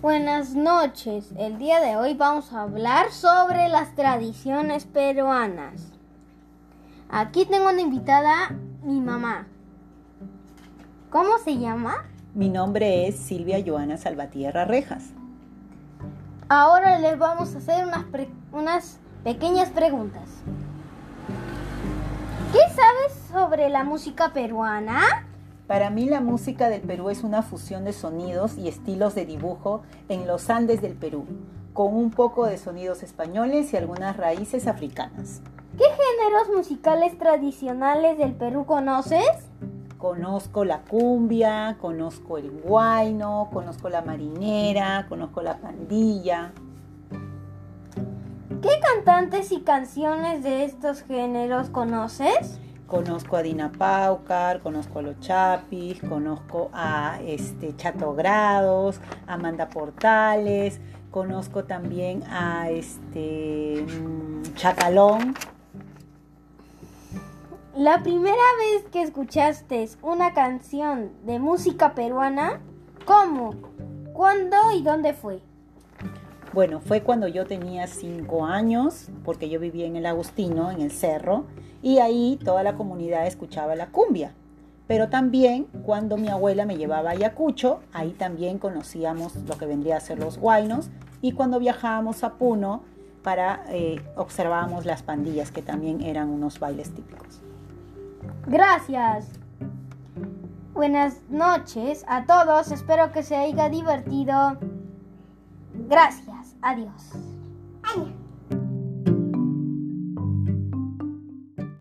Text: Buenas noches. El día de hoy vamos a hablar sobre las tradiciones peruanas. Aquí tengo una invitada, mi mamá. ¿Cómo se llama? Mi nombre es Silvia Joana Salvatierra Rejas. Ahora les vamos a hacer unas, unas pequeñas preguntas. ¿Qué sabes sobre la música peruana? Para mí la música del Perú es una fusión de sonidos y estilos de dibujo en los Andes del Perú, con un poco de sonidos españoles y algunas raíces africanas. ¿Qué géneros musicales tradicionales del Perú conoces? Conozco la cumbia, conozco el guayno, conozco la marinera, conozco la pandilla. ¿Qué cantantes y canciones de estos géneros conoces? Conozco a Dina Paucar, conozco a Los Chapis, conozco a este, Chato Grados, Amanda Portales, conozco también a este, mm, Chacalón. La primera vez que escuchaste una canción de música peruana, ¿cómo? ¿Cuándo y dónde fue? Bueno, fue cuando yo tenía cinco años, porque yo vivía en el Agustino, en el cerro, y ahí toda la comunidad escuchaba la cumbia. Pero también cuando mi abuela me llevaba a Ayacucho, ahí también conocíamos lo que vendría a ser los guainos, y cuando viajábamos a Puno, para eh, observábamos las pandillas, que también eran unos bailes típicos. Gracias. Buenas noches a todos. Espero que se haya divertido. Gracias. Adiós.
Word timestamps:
Buenas 0.00 0.54
noches. 0.54 1.30
El 1.36 1.58
día 1.58 1.78
de 1.82 1.94
hoy 1.94 2.14
vamos 2.14 2.54
a 2.54 2.62
hablar 2.62 3.12
sobre 3.12 3.68
las 3.68 3.94
tradiciones 3.94 4.86
peruanas. 4.86 5.92
Aquí 7.10 7.44
tengo 7.44 7.68
una 7.68 7.82
invitada, 7.82 8.56
mi 8.82 8.98
mamá. 8.98 9.46
¿Cómo 11.10 11.36
se 11.44 11.58
llama? 11.58 12.06
Mi 12.32 12.48
nombre 12.48 13.08
es 13.08 13.18
Silvia 13.18 13.62
Joana 13.62 13.98
Salvatierra 13.98 14.64
Rejas. 14.64 15.10
Ahora 16.48 16.98
les 16.98 17.18
vamos 17.18 17.54
a 17.54 17.58
hacer 17.58 17.86
unas, 17.86 18.06
unas 18.52 19.00
pequeñas 19.22 19.68
preguntas. 19.68 20.30
¿Qué 22.54 22.74
sabes 22.74 23.12
sobre 23.30 23.68
la 23.68 23.84
música 23.84 24.32
peruana? 24.32 25.26
Para 25.70 25.88
mí 25.88 26.06
la 26.06 26.20
música 26.20 26.68
del 26.68 26.80
Perú 26.80 27.10
es 27.10 27.22
una 27.22 27.42
fusión 27.42 27.84
de 27.84 27.92
sonidos 27.92 28.58
y 28.58 28.66
estilos 28.66 29.14
de 29.14 29.24
dibujo 29.24 29.82
en 30.08 30.26
los 30.26 30.50
Andes 30.50 30.82
del 30.82 30.94
Perú, 30.94 31.24
con 31.74 31.94
un 31.94 32.10
poco 32.10 32.46
de 32.46 32.58
sonidos 32.58 33.04
españoles 33.04 33.72
y 33.72 33.76
algunas 33.76 34.16
raíces 34.16 34.66
africanas. 34.66 35.42
¿Qué 35.78 35.84
géneros 35.84 36.48
musicales 36.56 37.16
tradicionales 37.16 38.18
del 38.18 38.32
Perú 38.32 38.66
conoces? 38.66 39.22
Conozco 39.96 40.64
la 40.64 40.80
cumbia, 40.80 41.76
conozco 41.80 42.36
el 42.36 42.50
guayno, 42.50 43.48
conozco 43.52 43.88
la 43.88 44.02
marinera, 44.02 45.06
conozco 45.08 45.40
la 45.40 45.58
pandilla. 45.58 46.50
¿Qué 48.60 48.70
cantantes 48.82 49.52
y 49.52 49.60
canciones 49.60 50.42
de 50.42 50.64
estos 50.64 51.02
géneros 51.02 51.70
conoces? 51.70 52.58
Conozco 52.90 53.36
a 53.36 53.42
Dina 53.42 53.70
Paucar, 53.70 54.60
conozco 54.60 54.98
a 54.98 55.02
Los 55.02 55.20
Chapis, 55.20 56.00
conozco 56.00 56.70
a 56.72 57.20
este, 57.24 57.76
Chato 57.76 58.14
Grados, 58.14 59.00
Amanda 59.28 59.68
Portales, 59.68 60.80
conozco 61.12 61.62
también 61.62 62.24
a 62.24 62.68
este, 62.68 63.86
mm, 63.86 64.54
Chacalón. 64.54 65.36
La 67.76 68.02
primera 68.02 68.34
vez 68.58 68.82
que 68.90 69.02
escuchaste 69.02 69.88
una 70.02 70.34
canción 70.34 71.12
de 71.24 71.38
música 71.38 71.94
peruana, 71.94 72.60
¿cómo? 73.04 73.54
¿Cuándo 74.12 74.56
y 74.76 74.82
dónde 74.82 75.14
fue? 75.14 75.40
Bueno, 76.52 76.80
fue 76.80 77.02
cuando 77.02 77.28
yo 77.28 77.46
tenía 77.46 77.86
cinco 77.86 78.44
años, 78.44 79.08
porque 79.24 79.48
yo 79.48 79.60
vivía 79.60 79.86
en 79.86 79.96
el 79.96 80.06
Agustino, 80.06 80.70
en 80.70 80.80
el 80.80 80.90
cerro, 80.90 81.44
y 81.80 81.98
ahí 81.98 82.38
toda 82.44 82.62
la 82.62 82.74
comunidad 82.74 83.26
escuchaba 83.26 83.76
la 83.76 83.86
cumbia. 83.86 84.34
Pero 84.88 85.08
también 85.08 85.66
cuando 85.84 86.16
mi 86.16 86.28
abuela 86.28 86.66
me 86.66 86.76
llevaba 86.76 87.10
a 87.10 87.12
Ayacucho, 87.12 87.80
ahí 87.92 88.10
también 88.10 88.58
conocíamos 88.58 89.36
lo 89.36 89.56
que 89.56 89.66
vendría 89.66 89.96
a 89.96 90.00
ser 90.00 90.18
los 90.18 90.38
guainos, 90.38 90.90
y 91.22 91.32
cuando 91.32 91.60
viajábamos 91.60 92.24
a 92.24 92.34
Puno, 92.34 92.82
para 93.22 93.64
eh, 93.68 94.00
observábamos 94.16 94.86
las 94.86 95.02
pandillas, 95.02 95.52
que 95.52 95.62
también 95.62 96.00
eran 96.00 96.30
unos 96.30 96.58
bailes 96.58 96.90
típicos. 96.94 97.40
Gracias. 98.46 99.28
Buenas 100.72 101.20
noches 101.28 102.04
a 102.08 102.24
todos. 102.24 102.72
Espero 102.72 103.12
que 103.12 103.22
se 103.22 103.36
haya 103.36 103.68
divertido. 103.68 104.56
Gracias. 105.88 106.39
Adiós. 106.62 107.12